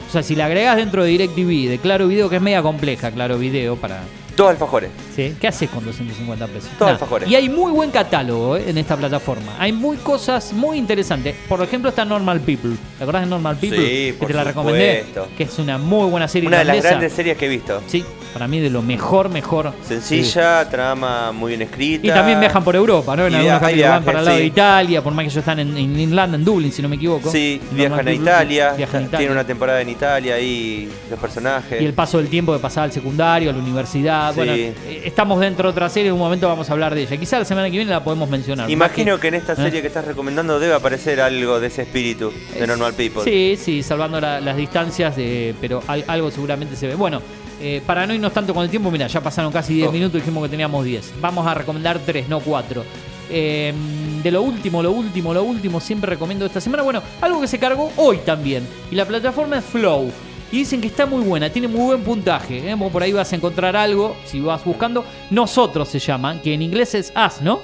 O 0.08 0.12
sea, 0.12 0.22
si 0.22 0.36
le 0.36 0.42
agregas 0.42 0.76
dentro 0.76 1.02
de 1.02 1.10
DirecTV, 1.10 1.68
de 1.70 1.78
Claro 1.82 2.06
Video, 2.06 2.28
que 2.28 2.36
es 2.36 2.42
media 2.42 2.62
compleja, 2.62 3.10
Claro 3.10 3.38
Video, 3.38 3.76
para 3.76 4.02
Dos 4.36 4.50
alfajores. 4.50 4.90
¿Sí? 5.14 5.36
¿Qué 5.40 5.48
haces 5.48 5.68
con 5.68 5.84
250 5.84 6.46
pesos? 6.46 6.70
Todo 6.78 6.86
Nada. 6.86 6.92
alfajores. 6.92 7.28
Y 7.28 7.34
hay 7.34 7.48
muy 7.48 7.70
buen 7.72 7.90
catálogo 7.90 8.56
¿eh? 8.56 8.64
en 8.68 8.78
esta 8.78 8.96
plataforma. 8.96 9.54
Hay 9.58 9.72
muy 9.72 9.96
cosas 9.98 10.52
muy 10.52 10.78
interesantes. 10.78 11.34
Por 11.48 11.62
ejemplo, 11.62 11.90
está 11.90 12.04
Normal 12.04 12.40
People. 12.40 12.76
¿Te 12.98 13.04
acordás 13.04 13.22
de 13.22 13.28
Normal 13.28 13.56
People? 13.56 13.78
Sí, 13.78 13.84
que 14.12 14.16
por 14.18 14.28
te 14.28 14.34
la 14.34 14.44
recomendé. 14.44 15.04
supuesto. 15.04 15.28
Que 15.36 15.42
es 15.44 15.58
una 15.58 15.78
muy 15.78 16.08
buena 16.10 16.28
serie 16.28 16.48
Una 16.48 16.58
de 16.60 16.64
las 16.64 16.82
grandes 16.82 17.12
series 17.12 17.36
que 17.36 17.46
he 17.46 17.48
visto. 17.48 17.82
Sí, 17.86 18.04
para 18.32 18.48
mí 18.48 18.60
de 18.60 18.70
lo 18.70 18.82
mejor, 18.82 19.28
mejor. 19.28 19.72
Sencilla, 19.86 20.68
trama 20.68 21.32
muy 21.32 21.50
bien 21.50 21.62
escrita. 21.62 22.06
Y 22.06 22.10
también 22.10 22.40
viajan 22.40 22.64
por 22.64 22.74
Europa, 22.76 23.14
¿no? 23.16 23.26
En 23.26 23.32
Y 23.32 23.36
algunos 23.36 23.60
capítulos 23.60 23.88
van 23.90 24.04
para 24.04 24.18
el 24.20 24.24
lado 24.24 24.36
de. 24.38 24.44
Italia, 24.46 25.02
por 25.02 25.12
más 25.12 25.22
que 25.24 25.26
ellos 25.28 25.36
están 25.38 25.58
en, 25.60 25.76
en 25.76 25.98
Irlanda, 26.00 26.36
en 26.36 26.44
Dublín, 26.44 26.72
si 26.72 26.82
no 26.82 26.88
me 26.88 26.96
equivoco. 26.96 27.30
Sí, 27.30 27.60
viajan 27.72 28.06
a 28.08 28.12
Italia. 28.12 28.72
viajan 28.76 29.02
a 29.02 29.04
Italia. 29.04 29.18
Tiene 29.18 29.32
una 29.32 29.44
temporada 29.44 29.80
en 29.80 29.88
Italia 29.88 30.34
ahí, 30.34 30.88
los 31.10 31.18
personajes. 31.18 31.80
Y 31.80 31.84
el 31.84 31.94
paso 31.94 32.18
del 32.18 32.28
tiempo 32.28 32.52
de 32.52 32.58
pasar 32.58 32.84
al 32.84 32.92
secundario, 32.92 33.50
a 33.50 33.52
la 33.52 33.58
universidad. 33.58 34.30
Sí. 34.30 34.36
Bueno, 34.36 34.52
eh, 34.54 35.02
estamos 35.04 35.40
dentro 35.40 35.68
de 35.68 35.70
otra 35.72 35.88
serie, 35.88 36.08
en 36.08 36.14
un 36.14 36.20
momento 36.20 36.48
vamos 36.48 36.68
a 36.68 36.72
hablar 36.72 36.94
de 36.94 37.02
ella. 37.02 37.16
Quizá 37.16 37.38
la 37.38 37.44
semana 37.44 37.66
que 37.70 37.76
viene 37.76 37.90
la 37.90 38.02
podemos 38.02 38.28
mencionar. 38.28 38.70
Imagino 38.70 39.18
que 39.20 39.28
en 39.28 39.34
esta 39.34 39.52
¿Eh? 39.52 39.56
serie 39.56 39.80
que 39.80 39.86
estás 39.88 40.04
recomendando 40.04 40.58
debe 40.58 40.74
aparecer 40.74 41.20
algo 41.20 41.60
de 41.60 41.66
ese 41.68 41.82
espíritu 41.82 42.32
de 42.58 42.66
Normal 42.66 42.94
People. 42.94 43.22
Sí, 43.24 43.56
sí, 43.62 43.82
salvando 43.82 44.20
la- 44.20 44.40
las 44.40 44.56
distancias, 44.56 45.14
eh, 45.18 45.54
pero 45.60 45.82
al- 45.86 46.04
algo 46.08 46.30
seguramente 46.30 46.76
se 46.76 46.86
ve. 46.86 46.94
Bueno, 46.94 47.20
eh, 47.62 47.82
para 47.86 48.06
no 48.06 48.12
irnos 48.14 48.32
tanto 48.32 48.52
con 48.52 48.64
el 48.64 48.70
tiempo, 48.70 48.90
mira, 48.90 49.06
ya 49.06 49.20
pasaron 49.22 49.52
casi 49.52 49.74
10 49.74 49.88
Oh. 49.88 49.92
minutos, 49.92 50.14
dijimos 50.20 50.42
que 50.44 50.48
teníamos 50.50 50.84
10. 50.84 51.14
Vamos 51.20 51.46
a 51.46 51.54
recomendar 51.54 51.98
3, 52.04 52.28
no 52.28 52.40
4. 52.40 52.84
de 53.30 54.30
lo 54.30 54.42
último, 54.42 54.82
lo 54.82 54.92
último, 54.92 55.32
lo 55.32 55.42
último, 55.42 55.80
siempre 55.80 56.10
recomiendo 56.10 56.44
esta 56.44 56.60
semana. 56.60 56.82
Bueno, 56.82 57.02
algo 57.20 57.40
que 57.40 57.46
se 57.48 57.58
cargó 57.58 57.90
hoy 57.96 58.18
también. 58.26 58.66
Y 58.90 58.94
la 58.94 59.06
plataforma 59.06 59.58
es 59.58 59.64
Flow. 59.64 60.10
Y 60.50 60.58
dicen 60.58 60.82
que 60.82 60.88
está 60.88 61.06
muy 61.06 61.22
buena, 61.24 61.48
tiene 61.48 61.66
muy 61.66 61.86
buen 61.86 62.02
puntaje. 62.02 62.68
¿eh? 62.68 62.74
Vos 62.74 62.92
Por 62.92 63.02
ahí 63.02 63.12
vas 63.12 63.32
a 63.32 63.36
encontrar 63.36 63.74
algo, 63.74 64.14
si 64.26 64.38
vas 64.40 64.62
buscando. 64.64 65.02
Nosotros 65.30 65.88
se 65.88 65.98
llaman, 65.98 66.42
que 66.42 66.52
en 66.52 66.60
inglés 66.60 66.94
es 66.94 67.10
As, 67.14 67.40
¿no? 67.40 67.60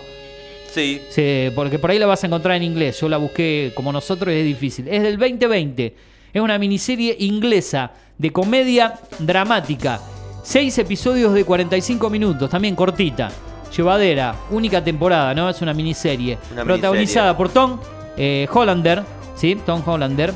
Sí. 0.72 1.02
Sí, 1.10 1.50
porque 1.54 1.78
por 1.78 1.90
ahí 1.90 1.98
la 1.98 2.06
vas 2.06 2.22
a 2.24 2.28
encontrar 2.28 2.56
en 2.56 2.62
inglés. 2.62 2.98
Yo 3.00 3.08
la 3.10 3.19
busqué 3.19 3.72
como 3.74 3.93
nosotros 3.93 4.32
y 4.34 4.38
es 4.38 4.44
difícil. 4.46 4.88
Es 4.88 5.02
del 5.02 5.19
2020. 5.19 5.94
Es 6.32 6.41
una 6.43 6.58
miniserie 6.58 7.17
inglesa 7.20 7.93
de 8.17 8.32
comedia 8.32 8.94
dramática. 9.19 10.01
Seis 10.43 10.79
episodios 10.79 11.35
de 11.35 11.44
45 11.44 12.11
minutos, 12.11 12.51
también 12.51 12.75
cortita. 12.75 13.31
Llevadera, 13.77 14.35
única 14.51 14.82
temporada, 14.82 15.35
¿no? 15.35 15.49
Es 15.49 15.61
una 15.61 15.75
miniserie. 15.75 16.39
Una 16.53 16.65
protagonizada 16.65 17.37
por 17.37 17.51
Tom 17.51 17.79
eh, 18.17 18.49
Hollander, 18.53 19.03
¿sí? 19.37 19.56
Tom 19.65 19.82
Hollander, 19.87 20.32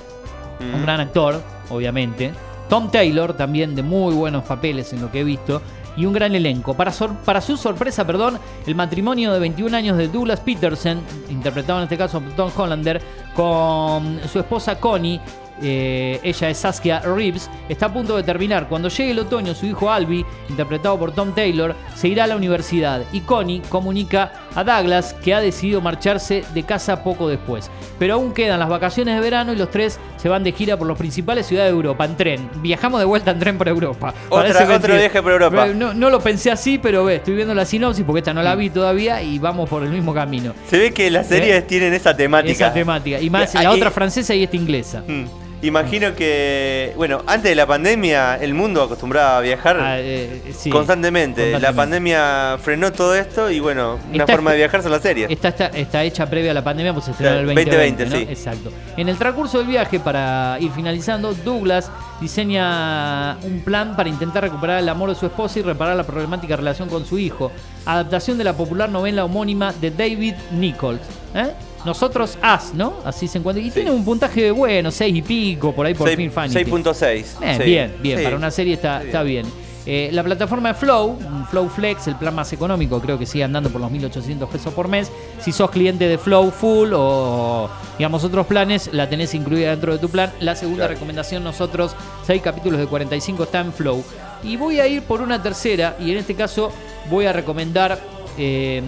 Mm. 0.60 0.74
un 0.74 0.82
gran 0.82 1.00
actor, 1.00 1.42
obviamente. 1.70 2.30
Tom 2.68 2.90
Taylor, 2.90 3.34
también 3.36 3.74
de 3.74 3.82
muy 3.82 4.14
buenos 4.14 4.44
papeles 4.44 4.92
en 4.92 5.00
lo 5.02 5.10
que 5.10 5.20
he 5.20 5.24
visto. 5.24 5.60
Y 5.96 6.06
un 6.06 6.12
gran 6.14 6.34
elenco. 6.34 6.74
Para, 6.74 6.90
para 7.24 7.40
su 7.42 7.56
sorpresa, 7.56 8.06
perdón, 8.06 8.38
el 8.66 8.74
matrimonio 8.74 9.32
de 9.32 9.40
21 9.40 9.76
años 9.76 9.98
de 9.98 10.08
Douglas 10.08 10.40
Peterson, 10.40 11.02
interpretado 11.28 11.80
en 11.80 11.84
este 11.84 11.98
caso 11.98 12.20
por 12.20 12.32
Tom 12.32 12.50
Hollander, 12.56 13.02
con 13.34 14.20
su 14.32 14.38
esposa 14.38 14.78
Connie, 14.78 15.20
eh, 15.62 16.20
ella 16.22 16.50
es 16.50 16.58
Saskia 16.58 17.00
Reeves, 17.00 17.48
está 17.68 17.86
a 17.86 17.92
punto 17.92 18.16
de 18.16 18.22
terminar. 18.22 18.68
Cuando 18.68 18.88
llegue 18.88 19.12
el 19.12 19.18
otoño, 19.20 19.54
su 19.54 19.66
hijo 19.66 19.90
Albi, 19.90 20.24
interpretado 20.48 20.98
por 20.98 21.12
Tom 21.12 21.34
Taylor, 21.34 21.74
se 21.94 22.08
irá 22.08 22.24
a 22.24 22.26
la 22.26 22.36
universidad 22.36 23.02
y 23.12 23.20
Connie 23.20 23.62
comunica 23.68 24.32
a 24.54 24.64
Douglas 24.64 25.14
que 25.22 25.34
ha 25.34 25.40
decidido 25.40 25.80
marcharse 25.80 26.44
de 26.54 26.62
casa 26.64 27.02
poco 27.02 27.28
después. 27.28 27.70
Pero 27.98 28.14
aún 28.14 28.32
quedan 28.32 28.58
las 28.58 28.68
vacaciones 28.68 29.14
de 29.14 29.20
verano 29.20 29.52
y 29.52 29.56
los 29.56 29.70
tres 29.70 29.98
se 30.16 30.28
van 30.28 30.42
de 30.44 30.52
gira 30.52 30.76
por 30.76 30.86
las 30.88 30.98
principales 30.98 31.46
ciudades 31.46 31.70
de 31.72 31.76
Europa 31.76 32.04
en 32.04 32.16
tren. 32.16 32.50
Viajamos 32.56 33.00
de 33.00 33.06
vuelta 33.06 33.30
en 33.30 33.38
tren 33.38 33.58
por 33.58 33.68
Europa. 33.68 34.12
Otra- 34.28 34.76
otro 34.76 34.94
viaje 34.96 35.22
por 35.22 35.32
Europa. 35.32 35.66
No, 35.68 35.94
no 35.94 36.10
lo 36.10 36.20
pensé 36.20 36.50
así, 36.50 36.78
pero 36.78 37.04
ve, 37.04 37.16
estoy 37.16 37.34
viendo 37.36 37.54
la 37.54 37.64
sinopsis 37.64 38.04
porque 38.04 38.18
esta 38.20 38.34
no 38.34 38.42
la 38.42 38.54
vi 38.54 38.70
todavía 38.70 39.22
y 39.22 39.38
vamos 39.38 39.68
por 39.68 39.82
el 39.82 39.90
mismo 39.90 40.12
camino. 40.12 40.54
Se 40.68 40.78
ve 40.78 40.92
que 40.92 41.10
las 41.10 41.28
series 41.28 41.56
Eh, 41.58 41.62
tienen 41.62 41.92
esa 41.94 42.16
temática. 42.16 42.52
Esa 42.66 42.72
temática. 42.74 43.20
Y 43.20 43.30
más 43.30 43.54
la 43.54 43.70
otra 43.70 43.90
francesa 43.90 44.34
y 44.34 44.42
esta 44.44 44.56
inglesa. 44.56 45.02
Mm. 45.06 45.24
Imagino 45.62 46.14
que, 46.16 46.92
bueno, 46.96 47.22
antes 47.26 47.50
de 47.50 47.54
la 47.54 47.66
pandemia 47.68 48.36
el 48.36 48.52
mundo 48.52 48.82
acostumbraba 48.82 49.38
a 49.38 49.40
viajar 49.40 49.78
Ah, 49.80 50.00
eh, 50.00 50.42
sí, 50.56 50.70
constantemente. 50.70 51.58
La 51.60 51.72
pandemia 51.72 52.58
frenó 52.60 52.90
todo 52.92 53.14
esto 53.14 53.48
y 53.48 53.60
bueno, 53.60 53.98
una 54.12 54.24
Está- 54.24 54.32
forma 54.32 54.50
de 54.50 54.56
viajar 54.56 54.82
son 54.82 54.90
las 54.90 55.02
series. 55.02 55.30
Está, 55.30 55.48
está, 55.50 55.66
está 55.68 56.02
hecha 56.02 56.28
previa 56.28 56.50
a 56.50 56.54
la 56.54 56.64
pandemia, 56.64 56.92
pues 56.92 57.04
se 57.04 57.10
estrenó 57.12 57.38
en 57.38 57.48
el 57.48 57.54
Claro, 57.54 57.64
2020, 57.70 58.04
2020, 58.04 58.04
¿no? 58.06 58.26
sí. 58.26 58.32
Exacto. 58.32 58.72
En 58.96 59.08
el 59.08 59.16
transcurso 59.16 59.58
del 59.58 59.68
viaje, 59.68 60.00
para 60.00 60.56
ir 60.58 60.72
finalizando, 60.72 61.32
Douglas 61.32 61.90
diseña 62.20 63.36
un 63.42 63.60
plan 63.64 63.94
para 63.94 64.08
intentar 64.08 64.42
recuperar 64.42 64.80
el 64.80 64.88
amor 64.88 65.10
de 65.10 65.14
su 65.14 65.26
esposa 65.26 65.60
y 65.60 65.62
reparar 65.62 65.96
la 65.96 66.04
problemática 66.04 66.56
relación 66.56 66.88
con 66.88 67.04
su 67.06 67.18
hijo. 67.18 67.52
Adaptación 67.86 68.36
de 68.36 68.44
la 68.44 68.54
popular 68.54 68.88
novela 68.90 69.24
homónima 69.24 69.72
de 69.80 69.90
David 69.92 70.34
Nichols. 70.52 71.00
¿eh? 71.34 71.52
Nosotros 71.84 72.38
As, 72.42 72.74
¿no? 72.74 72.94
Así 73.04 73.26
se 73.28 73.38
encuentra. 73.38 73.62
Y 73.62 73.68
Sí. 73.70 73.74
tiene 73.76 73.90
un 73.90 74.04
puntaje 74.04 74.50
bueno, 74.50 74.90
6 74.90 75.14
y 75.16 75.22
pico, 75.22 75.72
por 75.74 75.86
ahí 75.86 75.94
por 75.94 76.06
Seis- 76.08 76.16
fin 76.16 76.30
Fanny. 76.30 76.52
6.6. 76.52 77.36
Bien, 77.40 77.56
sí. 77.56 77.62
bien, 77.64 77.94
bien. 78.00 78.18
Sí. 78.18 78.24
Para 78.24 78.36
una 78.36 78.50
serie 78.50 78.74
está, 78.74 79.02
está 79.02 79.22
bien. 79.22 79.46
Eh, 79.84 80.10
la 80.12 80.22
plataforma 80.22 80.68
de 80.68 80.74
Flow, 80.76 81.18
Flow 81.50 81.68
Flex, 81.68 82.06
el 82.06 82.14
plan 82.14 82.32
más 82.36 82.52
económico, 82.52 83.00
creo 83.00 83.18
que 83.18 83.26
sigue 83.26 83.42
andando 83.42 83.68
por 83.68 83.80
los 83.80 83.90
1.800 83.90 84.48
pesos 84.48 84.72
por 84.72 84.86
mes. 84.86 85.10
Si 85.40 85.50
sos 85.50 85.70
cliente 85.72 86.06
de 86.06 86.18
Flow 86.18 86.52
Full 86.52 86.92
o, 86.94 87.68
digamos, 87.98 88.22
otros 88.22 88.46
planes, 88.46 88.90
la 88.92 89.08
tenés 89.08 89.34
incluida 89.34 89.70
dentro 89.70 89.92
de 89.92 89.98
tu 89.98 90.08
plan. 90.08 90.30
La 90.38 90.54
segunda 90.54 90.84
Claro. 90.84 90.94
recomendación, 90.94 91.42
nosotros, 91.42 91.96
6 92.24 92.40
capítulos 92.42 92.78
de 92.78 92.86
45 92.86 93.42
está 93.42 93.58
en 93.58 93.72
Flow. 93.72 94.04
Y 94.44 94.56
voy 94.56 94.78
a 94.78 94.86
ir 94.86 95.02
por 95.02 95.20
una 95.20 95.42
tercera, 95.42 95.96
y 95.98 96.12
en 96.12 96.18
este 96.18 96.36
caso 96.36 96.70
voy 97.10 97.26
a 97.26 97.32
recomendar 97.32 97.98
eh, 98.38 98.82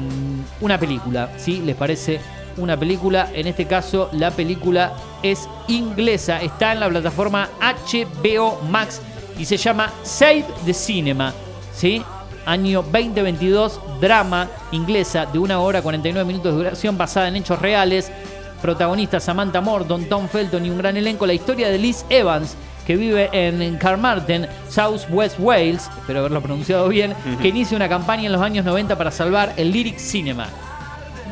una 0.62 0.78
película, 0.78 1.28
¿sí? 1.36 1.60
¿Les 1.66 1.76
parece? 1.76 2.18
Una 2.56 2.76
película, 2.78 3.30
en 3.34 3.46
este 3.46 3.66
caso 3.66 4.08
la 4.12 4.30
película 4.30 4.92
es 5.22 5.48
inglesa, 5.68 6.40
está 6.40 6.72
en 6.72 6.80
la 6.80 6.88
plataforma 6.88 7.48
HBO 7.60 8.60
Max 8.70 9.00
y 9.38 9.44
se 9.44 9.56
llama 9.56 9.92
Save 10.02 10.44
the 10.64 10.72
Cinema, 10.72 11.32
¿sí? 11.74 12.02
Año 12.46 12.82
2022, 12.82 13.80
drama 14.00 14.48
inglesa 14.70 15.26
de 15.26 15.38
una 15.38 15.60
hora 15.60 15.82
49 15.82 16.26
minutos 16.26 16.52
de 16.52 16.58
duración 16.58 16.96
basada 16.96 17.28
en 17.28 17.36
hechos 17.36 17.60
reales. 17.60 18.12
Protagonistas 18.60 19.24
Samantha 19.24 19.60
Morton, 19.60 20.08
Tom 20.08 20.28
Felton 20.28 20.64
y 20.64 20.70
un 20.70 20.78
gran 20.78 20.96
elenco. 20.96 21.26
La 21.26 21.34
historia 21.34 21.68
de 21.68 21.78
Liz 21.78 22.04
Evans, 22.08 22.54
que 22.86 22.96
vive 22.96 23.28
en 23.32 23.76
Carmarthen, 23.76 24.46
South 24.68 25.02
West 25.10 25.36
Wales, 25.38 25.90
espero 25.98 26.20
haberlo 26.20 26.40
pronunciado 26.40 26.88
bien, 26.88 27.14
que 27.40 27.48
inicia 27.48 27.76
una 27.76 27.88
campaña 27.88 28.26
en 28.26 28.32
los 28.32 28.42
años 28.42 28.64
90 28.64 28.96
para 28.96 29.10
salvar 29.10 29.54
el 29.56 29.72
lyric 29.72 29.98
cinema. 29.98 30.48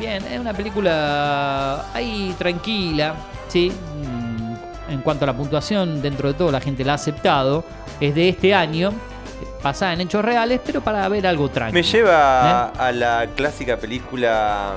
Bien, 0.03 0.21
es 0.25 0.37
una 0.37 0.51
película 0.51 1.85
ahí 1.93 2.35
tranquila, 2.37 3.15
¿sí? 3.47 3.71
Mm, 3.71 4.91
En 4.91 4.99
cuanto 5.01 5.23
a 5.23 5.27
la 5.27 5.33
puntuación, 5.33 6.01
dentro 6.01 6.27
de 6.27 6.33
todo 6.33 6.51
la 6.51 6.59
gente 6.59 6.83
la 6.83 6.91
ha 6.91 6.95
aceptado. 6.95 7.63
Es 8.01 8.13
de 8.13 8.27
este 8.27 8.53
año, 8.53 8.91
basada 9.63 9.93
en 9.93 10.01
hechos 10.01 10.25
reales, 10.25 10.59
pero 10.65 10.81
para 10.81 11.07
ver 11.07 11.25
algo 11.25 11.47
tranquilo. 11.47 11.81
Me 11.81 11.83
lleva 11.89 12.73
¿Eh? 12.75 12.79
a 12.81 12.91
la 12.91 13.27
clásica 13.33 13.77
película 13.77 14.73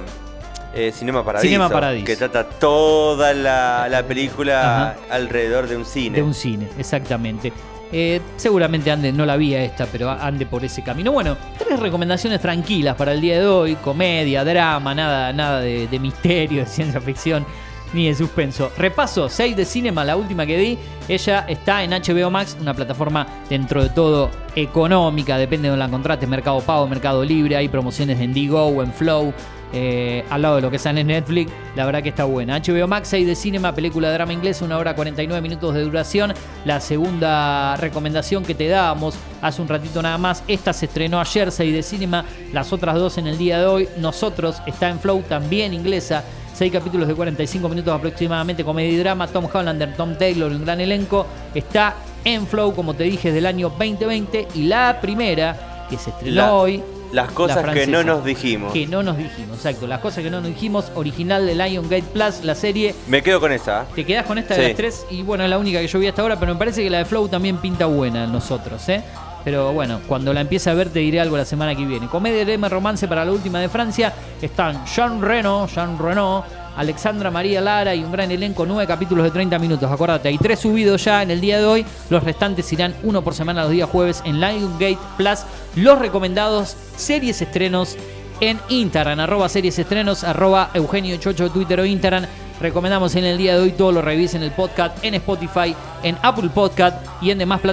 eh, 0.72 0.92
Cinema 0.94 1.24
Paradiso. 1.24 1.48
Cinema 1.48 1.68
Paradiso. 1.68 2.06
Que 2.06 2.14
trata 2.14 2.44
toda 2.48 3.34
la, 3.34 3.88
la 3.90 4.04
película 4.04 4.90
Ajá. 4.92 4.96
alrededor 5.10 5.66
de 5.66 5.76
un 5.76 5.84
cine. 5.84 6.18
De 6.18 6.22
un 6.22 6.34
cine, 6.34 6.68
exactamente. 6.78 7.52
Eh, 7.92 8.20
seguramente 8.36 8.90
ande, 8.90 9.12
no 9.12 9.24
la 9.24 9.36
vi 9.36 9.54
esta, 9.54 9.86
pero 9.86 10.10
ande 10.10 10.44
por 10.46 10.64
ese 10.64 10.82
camino. 10.82 11.12
Bueno, 11.12 11.36
tres 11.56 11.78
recomendaciones 11.78 12.40
tranquilas 12.40 12.96
para 12.96 13.12
el 13.12 13.20
día 13.20 13.38
de 13.38 13.46
hoy: 13.46 13.76
comedia, 13.76 14.44
drama, 14.44 14.94
nada, 14.94 15.32
nada 15.32 15.60
de, 15.60 15.98
misterio, 16.00 16.60
de 16.64 16.66
ciencia 16.66 17.00
ficción, 17.00 17.46
ni 17.92 18.08
de 18.08 18.14
suspenso. 18.14 18.72
Repaso: 18.76 19.28
6 19.28 19.56
de 19.56 19.64
Cinema, 19.64 20.04
la 20.04 20.16
última 20.16 20.44
que 20.46 20.58
di. 20.58 20.78
Ella 21.08 21.44
está 21.48 21.84
en 21.84 21.92
HBO 21.92 22.30
Max, 22.30 22.56
una 22.60 22.74
plataforma 22.74 23.26
dentro 23.48 23.82
de 23.82 23.90
todo 23.90 24.30
económica, 24.56 25.38
depende 25.38 25.64
de 25.64 25.70
donde 25.70 25.84
la 25.84 25.90
contrates: 25.90 26.28
Mercado 26.28 26.60
Pago, 26.60 26.88
Mercado 26.88 27.24
Libre, 27.24 27.56
hay 27.56 27.68
promociones 27.68 28.20
en 28.20 28.34
Digo 28.34 28.82
en 28.82 28.92
Flow. 28.92 29.32
Eh, 29.72 30.24
al 30.30 30.42
lado 30.42 30.56
de 30.56 30.62
lo 30.62 30.70
que 30.70 30.78
sale 30.78 31.00
en 31.02 31.08
Netflix, 31.08 31.50
la 31.74 31.84
verdad 31.84 32.02
que 32.02 32.08
está 32.10 32.24
buena. 32.24 32.58
HBO 32.58 32.86
Max 32.86 33.08
6 33.08 33.26
de 33.26 33.34
Cinema, 33.34 33.74
película 33.74 34.08
de 34.08 34.14
drama 34.14 34.32
inglés, 34.32 34.62
una 34.62 34.78
hora 34.78 34.94
49 34.94 35.40
minutos 35.42 35.74
de 35.74 35.82
duración. 35.82 36.32
La 36.64 36.80
segunda 36.80 37.76
recomendación 37.76 38.44
que 38.44 38.54
te 38.54 38.68
dábamos 38.68 39.14
hace 39.42 39.60
un 39.62 39.68
ratito 39.68 40.00
nada 40.02 40.18
más, 40.18 40.42
esta 40.48 40.72
se 40.72 40.86
estrenó 40.86 41.20
ayer, 41.20 41.50
6 41.50 41.72
de 41.74 41.82
Cinema, 41.82 42.24
las 42.52 42.72
otras 42.72 42.94
dos 42.96 43.18
en 43.18 43.26
el 43.26 43.36
día 43.38 43.58
de 43.58 43.66
hoy. 43.66 43.88
Nosotros 43.98 44.56
está 44.66 44.88
en 44.88 44.98
Flow, 45.00 45.22
también 45.28 45.74
inglesa. 45.74 46.22
Seis 46.54 46.72
capítulos 46.72 47.06
de 47.06 47.14
45 47.14 47.68
minutos 47.68 47.92
aproximadamente, 47.92 48.64
comedia 48.64 48.90
y 48.90 48.96
drama. 48.96 49.26
Tom 49.26 49.46
Hollander, 49.52 49.94
Tom 49.94 50.16
Taylor, 50.16 50.50
un 50.50 50.64
gran 50.64 50.80
elenco. 50.80 51.26
Está 51.54 51.96
en 52.24 52.46
Flow, 52.46 52.74
como 52.74 52.94
te 52.94 53.04
dije, 53.04 53.30
del 53.30 53.44
año 53.44 53.68
2020. 53.68 54.48
Y 54.54 54.62
la 54.62 54.98
primera, 55.02 55.84
que 55.90 55.98
se 55.98 56.08
estrenó 56.10 56.34
La- 56.36 56.54
hoy, 56.54 56.82
Las 57.16 57.32
cosas 57.32 57.64
La 57.64 57.72
que 57.72 57.86
no 57.86 58.04
nos 58.04 58.22
dijimos. 58.26 58.74
que 58.74 58.86
no 58.86 59.02
nos 59.02 59.16
dijimos, 59.16 59.56
exacto. 59.56 59.86
Las 59.86 60.00
cosas 60.00 60.22
que 60.22 60.28
no 60.28 60.42
nos 60.42 60.50
dijimos, 60.50 60.92
original 60.94 61.46
de 61.46 61.54
Lion 61.54 61.88
Gate 61.88 62.04
Plus, 62.12 62.44
la 62.44 62.54
serie. 62.54 62.94
Me 63.06 63.22
quedo 63.22 63.40
con 63.40 63.52
esa. 63.52 63.86
Te 63.94 64.04
quedás 64.04 64.26
con 64.26 64.36
esta 64.36 64.52
de 64.54 64.68
las 64.68 64.76
tres 64.76 65.06
y 65.10 65.22
bueno, 65.22 65.42
es 65.42 65.48
la 65.48 65.56
única 65.56 65.80
que 65.80 65.86
yo 65.88 65.98
vi 65.98 66.08
hasta 66.08 66.20
ahora, 66.20 66.38
pero 66.38 66.52
me 66.52 66.58
parece 66.58 66.82
que 66.84 66.90
la 66.90 66.98
de 66.98 67.06
Flow 67.06 67.26
también 67.26 67.56
pinta 67.56 67.86
buena 67.86 68.24
en 68.24 68.32
nosotros, 68.32 68.86
¿eh? 68.90 69.02
Pero 69.44 69.72
bueno, 69.72 70.00
cuando 70.06 70.34
la 70.34 70.42
empiece 70.42 70.68
a 70.68 70.74
ver 70.74 70.90
te 70.90 70.98
diré 70.98 71.18
algo 71.18 71.38
la 71.38 71.46
semana 71.46 71.74
que 71.74 71.86
viene. 71.86 72.06
Comedia, 72.06 72.44
drama, 72.44 72.68
romance 72.68 73.08
para 73.08 73.24
la 73.24 73.32
última 73.32 73.60
de 73.60 73.70
Francia. 73.70 74.12
Están 74.42 74.84
Jean 74.84 75.22
Reno, 75.22 75.66
Jean 75.68 75.98
Reno, 75.98 76.44
Alexandra 76.76 77.30
María 77.30 77.60
Lara 77.60 77.94
y 77.94 78.04
un 78.04 78.12
gran 78.12 78.30
elenco, 78.30 78.66
nueve 78.66 78.86
capítulos 78.86 79.24
de 79.24 79.30
30 79.30 79.58
minutos. 79.58 79.90
Acordate, 79.90 80.28
hay 80.28 80.38
tres 80.38 80.60
subidos 80.60 81.04
ya 81.04 81.22
en 81.22 81.30
el 81.30 81.40
día 81.40 81.58
de 81.58 81.64
hoy. 81.64 81.86
Los 82.10 82.22
restantes 82.22 82.72
irán 82.72 82.94
uno 83.02 83.22
por 83.22 83.34
semana 83.34 83.62
los 83.62 83.70
días 83.70 83.88
jueves 83.88 84.22
en 84.24 84.40
Lionsgate 84.40 84.98
Plus. 85.16 85.40
Los 85.76 85.98
recomendados, 85.98 86.76
series 86.96 87.40
estrenos 87.42 87.96
en 88.40 88.58
Instagram, 88.68 89.20
arroba 89.20 89.48
series 89.48 89.78
estrenos, 89.78 90.22
arroba 90.24 90.70
Eugenio 90.74 91.16
Chocho, 91.16 91.50
Twitter 91.50 91.80
o 91.80 91.84
Instagram. 91.84 92.26
Recomendamos 92.60 93.14
en 93.16 93.24
el 93.24 93.38
día 93.38 93.54
de 93.54 93.60
hoy 93.60 93.72
todo 93.72 93.92
lo 93.92 94.02
revisen 94.02 94.42
el 94.42 94.50
podcast 94.50 95.02
en 95.04 95.14
Spotify, 95.14 95.74
en 96.02 96.16
Apple 96.22 96.50
Podcast 96.54 97.04
y 97.20 97.30
en 97.30 97.38
demás 97.38 97.60
plataformas. 97.60 97.64